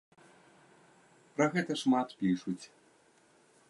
[1.35, 2.61] Пра гэта шмат пішуць.